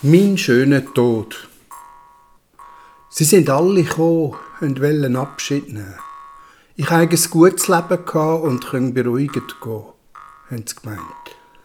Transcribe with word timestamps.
Mein 0.00 0.38
schöner 0.38 0.84
Tod. 0.94 1.48
Sie 3.10 3.24
sind 3.24 3.50
alle 3.50 3.82
gekommen 3.82 4.36
und 4.60 4.80
wollen 4.80 5.16
Abschied 5.16 5.72
nehmen. 5.72 5.98
Ich 6.76 6.88
hatte 6.88 7.16
ein 7.16 7.30
gutes 7.30 7.66
Leben 7.66 7.98
und 8.42 8.64
konnte 8.64 8.92
beruhigt 8.92 9.60
gehen, 9.60 9.82
haben 10.50 10.64
sie 10.64 10.76
gemeint. 10.76 11.00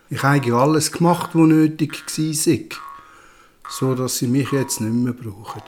Ich 0.09 0.23
habe 0.23 0.55
alles 0.55 0.91
gemacht, 0.91 1.29
was 1.33 1.47
nötig 1.47 1.93
war, 2.17 2.79
so 3.69 3.93
dass 3.93 4.17
sie 4.17 4.27
mich 4.27 4.51
jetzt 4.51 4.81
nicht 4.81 4.93
mehr 4.93 5.13
brauchen. 5.13 5.61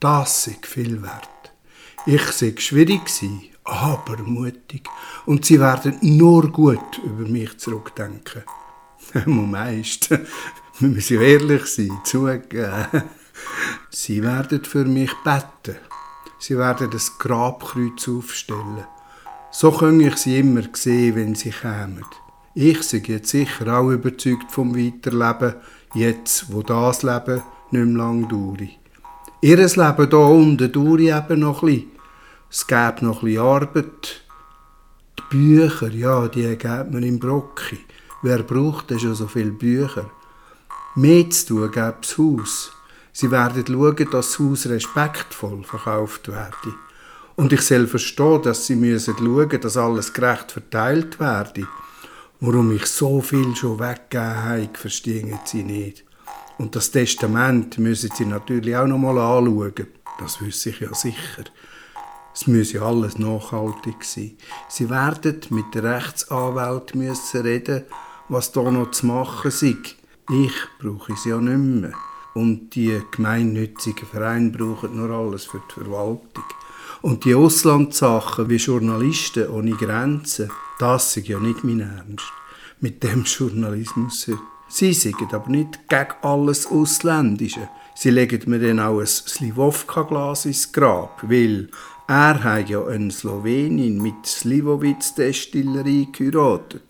Das 0.00 0.48
ist 0.48 0.66
viel 0.66 1.02
wert. 1.02 1.28
Ich 2.04 2.24
sei 2.32 2.52
schwierig 2.58 3.08
aber 3.62 4.20
mutig. 4.24 4.88
Und 5.24 5.44
sie 5.44 5.60
werden 5.60 5.98
nur 6.00 6.50
gut 6.50 6.98
über 7.04 7.28
mich 7.28 7.58
zurückdenken. 7.58 8.42
Moment, 9.26 10.08
wir 10.78 10.88
müssen 10.88 11.20
ehrlich 11.20 11.66
sein, 11.66 11.90
zugeben. 12.04 12.86
Sie 13.90 14.22
werden 14.22 14.64
für 14.64 14.84
mich 14.84 15.12
beten. 15.24 15.78
Sie 16.38 16.56
werden 16.56 16.90
das 16.90 17.18
Grabkreuz 17.18 18.08
aufstellen. 18.08 18.84
So 19.50 19.70
könnte 19.70 20.06
ich 20.06 20.16
sie 20.16 20.38
immer 20.38 20.62
sehen, 20.72 21.14
wenn 21.14 21.34
sie 21.34 21.50
kämen. 21.50 22.04
Ich 22.54 22.90
bin 22.90 23.04
jetzt 23.04 23.30
sicher 23.30 23.78
auch 23.78 23.90
überzeugt 23.90 24.50
vom 24.50 24.74
Weiterleben, 24.74 25.54
jetzt, 25.94 26.52
wo 26.52 26.62
das 26.62 27.02
Leben 27.02 27.42
nicht 27.70 27.84
mehr 27.84 27.84
lang 27.84 28.28
dauert. 28.28 28.60
Ihr 29.40 29.56
Leben 29.56 30.08
hier 30.10 30.18
unten 30.18 30.72
dauert 30.72 31.00
eben 31.00 31.40
noch 31.40 31.60
bisschen. 31.60 31.90
Es 32.50 32.66
gäbe 32.66 33.04
noch 33.04 33.20
bisschen 33.20 33.38
Arbeit. 33.38 34.24
Die 35.18 35.36
Bücher, 35.36 35.90
ja, 35.90 36.28
die 36.28 36.56
gäbe 36.56 36.88
man 36.90 37.02
im 37.02 37.18
Brocki. 37.18 37.78
Wer 38.22 38.42
braucht 38.42 38.90
denn 38.90 38.98
schon 38.98 39.14
so 39.14 39.26
viele 39.26 39.50
Bücher? 39.50 40.10
Mehr 40.94 41.30
zu 41.30 41.46
tun 41.46 41.70
gäbe 41.70 41.96
das 42.02 42.18
Haus. 42.18 42.72
Sie 43.12 43.30
werden 43.30 43.64
schauen, 43.66 43.96
dass 43.96 44.10
das 44.10 44.38
Haus 44.38 44.66
respektvoll 44.66 45.64
verkauft 45.64 46.28
werde. 46.28 46.74
Und 47.34 47.52
ich 47.54 47.62
soll 47.62 47.86
verstehen, 47.86 48.42
dass 48.42 48.66
sie 48.66 48.76
müssen 48.76 49.16
schauen, 49.16 49.60
dass 49.60 49.78
alles 49.78 50.12
gerecht 50.12 50.52
verteilt 50.52 51.18
werde. 51.18 51.66
Warum 52.40 52.76
ich 52.76 52.84
so 52.84 53.22
viel 53.22 53.56
schon 53.56 53.78
weggegeben 53.78 54.44
habe, 54.44 54.68
verstehen 54.74 55.38
sie 55.46 55.62
nicht. 55.62 56.04
Und 56.58 56.76
das 56.76 56.90
Testament 56.90 57.78
müssen 57.78 58.10
sie 58.14 58.26
natürlich 58.26 58.76
auch 58.76 58.86
noch 58.86 58.98
mal 58.98 59.18
anschauen. 59.18 59.86
Das 60.18 60.42
wüsste 60.42 60.70
ich 60.70 60.80
ja 60.80 60.92
sicher. 60.92 61.44
Es 62.34 62.46
muss 62.46 62.72
ja 62.72 62.82
alles 62.82 63.18
nachhaltig 63.18 64.04
sein. 64.04 64.36
Sie 64.68 64.90
werden 64.90 65.40
mit 65.48 65.74
der 65.74 65.84
Rechtsanwalt 65.84 66.94
müssen 66.94 67.40
reden, 67.40 67.84
was 68.28 68.52
da 68.52 68.70
noch 68.70 68.90
zu 68.90 69.06
machen 69.06 69.50
sei. 69.50 69.76
Ich 70.30 70.52
brauche 70.80 71.12
es 71.12 71.24
ja 71.24 71.38
nicht 71.38 71.80
mehr. 71.80 71.92
Und 72.34 72.70
die 72.74 73.00
gemeinnützigen 73.10 74.06
Vereine 74.06 74.50
brauchen 74.50 74.96
nur 74.96 75.10
alles 75.10 75.44
für 75.44 75.60
die 75.68 75.82
Verwaltung. 75.82 76.44
Und 77.02 77.24
die 77.24 77.34
Auslandssachen 77.34 78.48
wie 78.48 78.56
Journalisten 78.56 79.50
ohne 79.50 79.72
Grenzen, 79.72 80.50
das 80.78 81.16
ist 81.16 81.28
ja 81.28 81.38
nicht 81.40 81.64
mein 81.64 81.80
Ernst. 81.80 82.32
Mit 82.80 83.02
dem 83.02 83.24
Journalismus 83.24 84.28
heute. 84.28 84.38
Sie 84.68 84.94
sagen 84.94 85.28
aber 85.32 85.50
nicht 85.50 85.88
gegen 85.88 86.14
alles 86.22 86.66
Ausländische. 86.66 87.68
Sie 87.94 88.10
legen 88.10 88.48
mir 88.48 88.58
dann 88.58 88.80
auch 88.80 89.00
ein 89.00 89.06
Slivovka-Glas 89.06 90.46
ins 90.46 90.72
Grab, 90.72 91.22
weil 91.28 91.68
er 92.08 92.42
hat 92.42 92.70
ja 92.70 92.86
eine 92.86 93.10
Slowenin 93.10 94.00
mit 94.00 94.24
Slivovitz-Destillerie 94.24 96.08
geheiratet. 96.10 96.82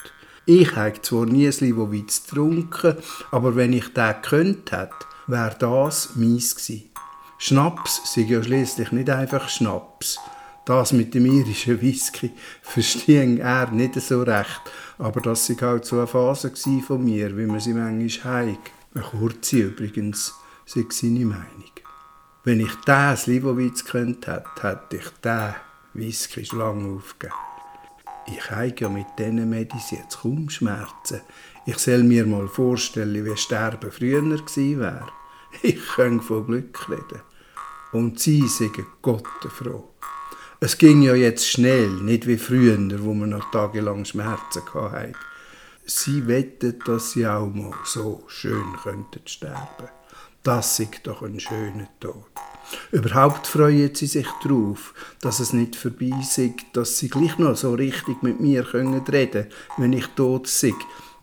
Ich 0.45 0.75
habe 0.75 1.01
zwar 1.01 1.27
nie 1.27 1.51
Slivovitz 1.53 2.25
getrunken, 2.25 2.97
aber 3.31 3.55
wenn 3.55 3.73
ich 3.73 3.93
den 3.93 4.15
gekönnt 4.21 4.73
hätte, 4.73 4.93
wäre 5.29 5.55
das 5.57 6.17
mies 6.17 6.57
gewesen. 6.57 6.91
Schnaps 7.39 8.01
sei 8.13 8.23
ja 8.23 8.43
schließlich 8.43 8.91
nicht 8.91 9.09
einfach 9.09 9.49
Schnaps. 9.49 10.19
Das 10.65 10.93
mit 10.93 11.15
dem 11.15 11.27
irischen 11.27 11.81
Whisky 11.81 12.33
verstehe 12.63 13.39
er 13.39 13.71
nicht 13.71 13.95
so 14.01 14.23
recht, 14.23 14.61
aber 14.99 15.21
das 15.21 15.49
war 15.51 15.69
halt 15.69 15.85
so 15.85 15.97
eine 15.99 16.07
Phase 16.07 16.53
von 16.87 17.05
mir, 17.05 17.37
wie 17.37 17.47
man 17.47 17.61
sie 17.61 17.75
manchmal 17.75 18.53
hat. 18.53 18.59
Eine 18.95 19.05
kurze 19.05 19.59
übrigens, 19.59 20.35
sei 20.67 20.85
seine 20.91 21.25
Meinung. 21.25 21.73
Wenn 22.45 22.61
ich 22.61 22.75
diesen 22.87 23.17
Slivovitz 23.17 23.85
gekannt 23.85 24.27
hätte, 24.27 24.63
hätte 24.63 24.97
ich 24.97 25.09
diesen 25.23 25.55
Whisky 25.95 26.45
schon 26.45 26.59
lange 26.59 26.97
aufgegeben. 26.97 27.52
Ich 28.27 28.51
habe 28.51 28.75
ja 28.79 28.89
mit 28.89 29.07
diesen 29.19 29.51
Medizin 29.51 29.99
jetzt 29.99 30.21
kaum 30.21 30.49
Schmerzen. 30.49 31.21
Ich 31.67 31.79
soll 31.79 32.03
mir 32.03 32.27
mal 32.27 32.49
vorstellen, 32.49 33.25
wie 33.25 33.37
Sterben 33.37 33.91
früher 33.91 34.21
gewesen 34.21 34.81
wäre. 34.81 35.09
Ich 35.63 35.87
könnte 35.95 36.25
von 36.25 36.47
Glück 36.47 36.89
reden. 36.89 37.21
Und 37.93 38.19
sie 38.19 38.47
sagen 38.49 38.87
Gott 39.03 39.27
froh. 39.49 39.91
Es 40.61 40.79
ging 40.79 41.03
ja 41.03 41.15
jetzt 41.15 41.47
schnell, 41.47 41.89
nicht 41.89 42.27
wie 42.27 42.39
früher, 42.39 42.79
wo 43.05 43.13
man 43.13 43.31
noch 43.31 43.51
tagelang 43.51 44.05
Schmerzen 44.05 44.63
hatte. 44.73 45.13
Sie 45.85 46.27
wettet, 46.27 46.87
dass 46.87 47.13
sie 47.13 47.27
auch 47.27 47.47
mal 47.47 47.73
so 47.85 48.23
schön 48.29 48.77
könnten 48.83 49.27
sterben. 49.27 49.89
Das 50.43 50.79
ist 50.81 51.01
doch 51.05 51.23
ein 51.23 51.39
schöner 51.41 51.89
Tod. 52.01 52.27
Überhaupt 52.91 53.47
freuen 53.47 53.95
sie 53.95 54.07
sich 54.07 54.27
darauf, 54.43 54.95
dass 55.21 55.41
es 55.41 55.53
nicht 55.53 55.77
vorbei 55.77 56.11
ist, 56.21 56.41
dass 56.73 56.99
sie 56.99 57.09
gleich 57.09 57.39
noch 57.39 57.57
so 57.57 57.75
richtig 57.75 58.23
mit 58.23 58.41
mir 58.41 58.65
können 58.65 59.03
reden 59.03 59.47
wenn 59.77 59.93
ich 59.93 60.07
tot 60.09 60.51
bin. 60.61 60.75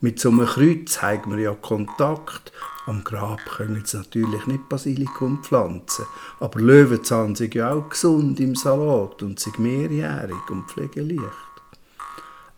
Mit 0.02 0.20
so 0.20 0.30
einem 0.30 0.46
Kreuz 0.46 1.02
haben 1.02 1.36
wir 1.36 1.44
ja 1.44 1.54
Kontakt. 1.56 2.54
Am 2.86 3.04
Grab 3.04 3.46
können 3.46 3.84
sie 3.86 3.98
natürlich 3.98 4.48
nicht 4.48 4.70
Basilikum 4.70 5.44
pflanzen, 5.44 6.06
aber 6.40 6.62
Löwenzahn 6.62 7.36
sind 7.36 7.54
ja 7.54 7.74
auch 7.74 7.90
gesund 7.90 8.40
im 8.40 8.56
Salat 8.56 9.22
und 9.22 9.40
sind 9.40 9.60
mehrjährig 9.60 10.50
und 10.50 10.70
pflegeleicht. 10.70 11.49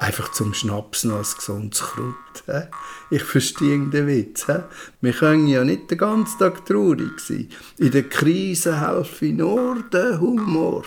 Einfach 0.01 0.31
zum 0.31 0.55
Schnapsen 0.55 1.11
als 1.11 1.37
gesundes 1.37 1.79
Kraut. 1.79 2.15
He? 2.47 3.15
Ich 3.15 3.21
verstehe 3.21 3.87
den 3.87 4.07
Witz. 4.07 4.47
He? 4.47 4.55
Wir 4.99 5.13
können 5.13 5.45
ja 5.45 5.63
nicht 5.63 5.91
den 5.91 5.99
ganzen 5.99 6.39
Tag 6.39 6.65
traurig 6.65 7.19
sein. 7.19 7.49
In 7.77 7.91
der 7.91 8.09
Krise 8.09 8.81
helfe 8.81 9.27
ich 9.27 9.33
nur 9.33 9.83
der 9.93 10.19
Humor. 10.19 10.85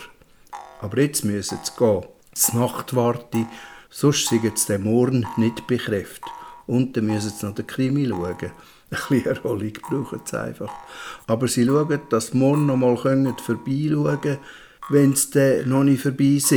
Aber 0.81 0.99
jetzt 0.99 1.25
müssen 1.25 1.59
sie 1.63 1.73
gehen. 1.79 2.03
Die 2.35 2.57
Nacht 2.57 2.97
warte, 2.97 3.47
sonst 3.89 4.27
sind 4.27 4.59
sie 4.59 4.67
den 4.67 4.83
Morgen 4.83 5.25
nicht 5.37 5.65
bekräftigt. 5.69 6.27
Und 6.67 6.97
dann 6.97 7.07
müssen 7.07 7.31
sie 7.31 7.47
noch 7.47 7.55
den 7.55 7.69
Krimi 7.69 8.09
schauen. 8.09 8.35
Ein 8.35 8.51
bisschen 8.91 9.27
Erholung 9.27 9.73
brauchen 9.75 10.23
sie 10.25 10.41
einfach. 10.41 10.73
Aber 11.29 11.47
sie 11.47 11.65
schauen, 11.65 12.01
dass 12.11 12.33
sie 12.33 12.37
morgen 12.37 12.67
noch 12.67 12.77
mal 12.77 12.97
vorbeischauen 12.97 14.21
können, 14.21 14.39
wenn 14.91 15.13
es 15.13 15.31
dann 15.31 15.69
noch 15.69 15.85
nicht 15.85 16.03
vorbei 16.03 16.25
ist 16.25 16.53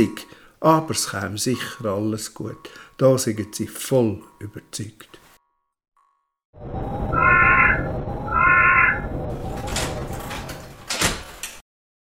aber 0.60 0.90
es 0.90 1.10
käme 1.10 1.38
sicher 1.38 1.86
alles 1.86 2.34
gut. 2.34 2.70
Da 2.96 3.16
sind 3.18 3.54
sie 3.54 3.66
voll 3.66 4.22
überzeugt. 4.38 5.17